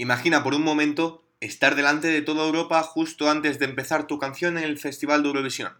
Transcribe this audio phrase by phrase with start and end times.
[0.00, 4.56] Imagina por un momento estar delante de toda Europa justo antes de empezar tu canción
[4.56, 5.72] en el Festival de Eurovisión.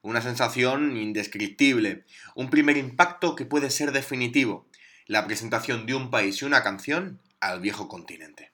[0.00, 4.66] Una sensación indescriptible, un primer impacto que puede ser definitivo,
[5.06, 8.50] la presentación de un país y una canción al viejo continente.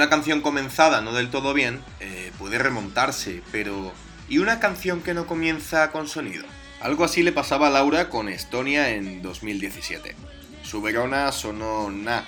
[0.00, 3.92] Una canción comenzada no del todo bien eh, puede remontarse, pero
[4.30, 6.46] ¿y una canción que no comienza con sonido?
[6.80, 10.16] Algo así le pasaba a Laura con Estonia en 2017.
[10.62, 12.24] Su Verona sonó na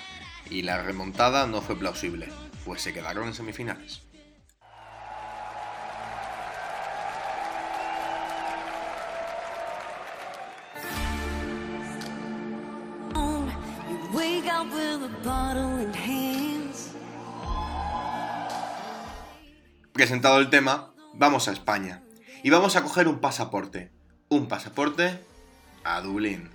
[0.51, 2.29] y la remontada no fue plausible,
[2.63, 4.03] pues se quedaron en semifinales.
[19.93, 22.01] Presentado el tema, vamos a España.
[22.41, 23.91] Y vamos a coger un pasaporte.
[24.27, 25.19] Un pasaporte
[25.83, 26.49] a Dublín.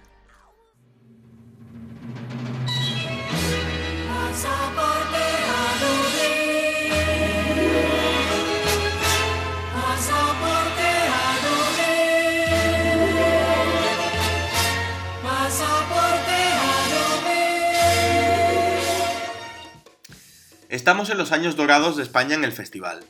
[20.69, 23.05] Estamos en los años dorados de España en el festival.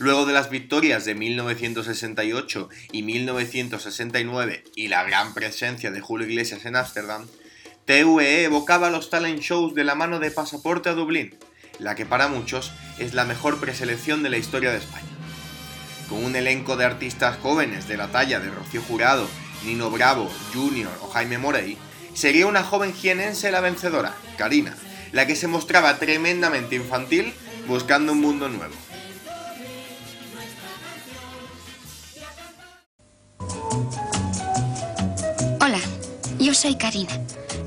[0.00, 6.64] Luego de las victorias de 1968 y 1969 y la gran presencia de Julio Iglesias
[6.64, 7.26] en Ámsterdam,
[7.84, 11.34] TVE evocaba los talent shows de la mano de Pasaporte a Dublín,
[11.78, 15.04] la que para muchos es la mejor preselección de la historia de España.
[16.08, 19.28] Con un elenco de artistas jóvenes de la talla de Rocío Jurado,
[19.66, 21.76] Nino Bravo, Junior o Jaime Morey,
[22.14, 24.74] sería una joven jienense la vencedora, Karina,
[25.12, 27.34] la que se mostraba tremendamente infantil
[27.66, 28.74] buscando un mundo nuevo.
[36.50, 37.12] Yo soy Karina.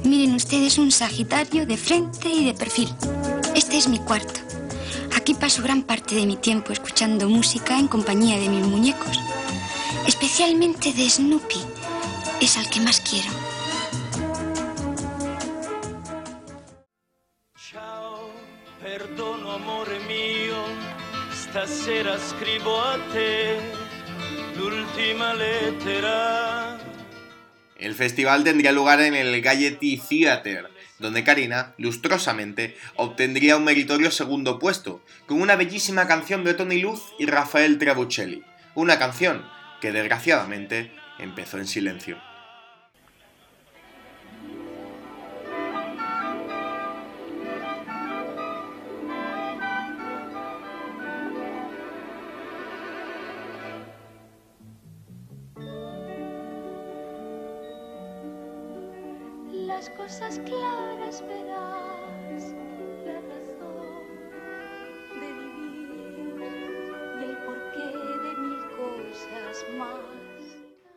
[0.04, 2.94] Miren ustedes un Sagitario de frente y de perfil.
[3.56, 4.42] Este es mi cuarto.
[5.16, 9.18] Aquí paso gran parte de mi tiempo escuchando música en compañía de mis muñecos.
[10.06, 11.62] Especialmente de Snoopy.
[12.42, 13.30] Es al que más quiero.
[17.56, 18.32] Ciao,
[18.82, 20.62] perdono amore mio,
[21.34, 23.62] stasera scrivo a te
[24.58, 26.63] l'ultima lettera.
[27.84, 34.58] El festival tendría lugar en el Gaiety Theatre, donde Karina, lustrosamente, obtendría un meritorio segundo
[34.58, 38.42] puesto, con una bellísima canción de Tony Luz y Rafael Trabuccelli,
[38.74, 39.46] una canción
[39.82, 42.33] que desgraciadamente empezó en silencio.
[59.98, 62.54] Cosas claras verás
[63.06, 64.08] la razón
[65.20, 66.44] de vivir
[67.22, 67.88] el porqué
[68.24, 69.90] de mil cosas más.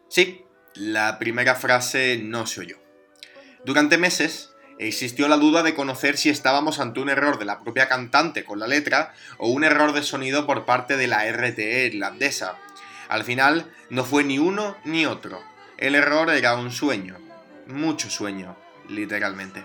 [0.09, 0.45] Sí,
[0.75, 2.77] la primera frase no se oyó.
[3.65, 7.89] Durante meses existió la duda de conocer si estábamos ante un error de la propia
[7.89, 12.59] cantante con la letra o un error de sonido por parte de la RTE irlandesa.
[13.09, 15.43] Al final no fue ni uno ni otro.
[15.79, 17.17] El error era un sueño,
[17.67, 18.57] mucho sueño,
[18.89, 19.65] literalmente.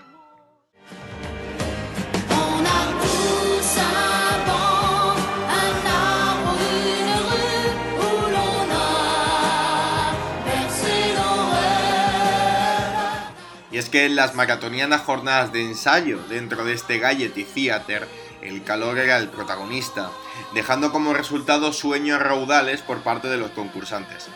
[13.72, 18.06] Y es que en las maratonianas jornadas de ensayo dentro de este Gaiety Theater,
[18.42, 20.12] el calor era el protagonista,
[20.54, 24.28] dejando como resultado sueños raudales por parte de los concursantes.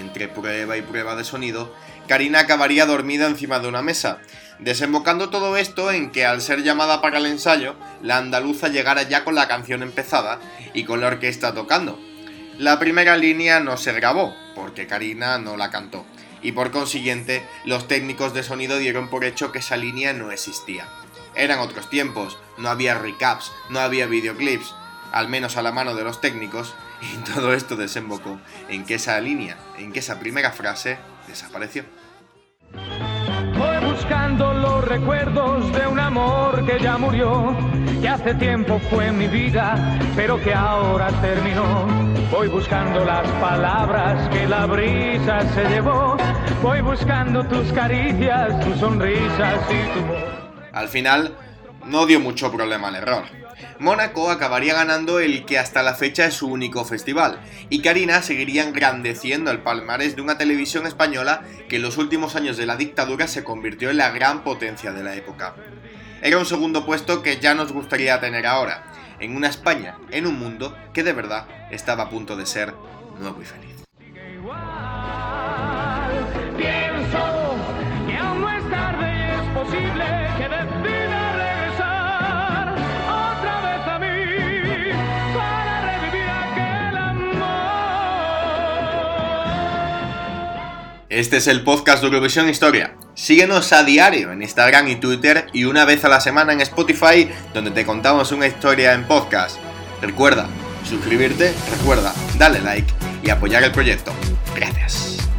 [0.00, 1.74] Entre prueba y prueba de sonido,
[2.08, 4.18] Karina acabaría dormida encima de una mesa,
[4.58, 9.24] desembocando todo esto en que al ser llamada para el ensayo, la andaluza llegara ya
[9.24, 10.40] con la canción empezada
[10.72, 12.00] y con la orquesta tocando.
[12.56, 16.06] La primera línea no se grabó, porque Karina no la cantó,
[16.40, 20.88] y por consiguiente los técnicos de sonido dieron por hecho que esa línea no existía.
[21.34, 24.74] Eran otros tiempos, no había recaps, no había videoclips,
[25.12, 26.74] al menos a la mano de los técnicos,
[27.14, 28.38] y todo esto desembocó
[28.68, 31.84] en que esa línea, en que esa primera frase desapareció.
[32.72, 37.56] Voy buscando los recuerdos de un amor que ya murió,
[38.00, 41.86] que hace tiempo fue mi vida, pero que ahora terminó.
[42.30, 46.16] Voy buscando las palabras que la brisa se llevó.
[46.62, 50.24] Voy buscando tus caricias, tus sonrisas y tu voz.
[50.72, 51.36] Al final,
[51.86, 53.39] no dio mucho problema al error.
[53.78, 58.64] Mónaco acabaría ganando el que hasta la fecha es su único festival, y Karina seguiría
[58.64, 63.28] engrandeciendo el palmarés de una televisión española que en los últimos años de la dictadura
[63.28, 65.54] se convirtió en la gran potencia de la época.
[66.22, 68.84] Era un segundo puesto que ya nos gustaría tener ahora,
[69.20, 72.74] en una España, en un mundo que de verdad estaba a punto de ser
[73.18, 73.70] nuevo y feliz.
[91.20, 92.96] Este es el podcast de Eurovisión Historia.
[93.12, 97.28] Síguenos a diario en Instagram y Twitter y una vez a la semana en Spotify,
[97.52, 99.58] donde te contamos una historia en podcast.
[100.00, 100.48] Recuerda
[100.82, 102.90] suscribirte, recuerda darle like
[103.22, 104.12] y apoyar el proyecto.
[104.56, 105.29] Gracias.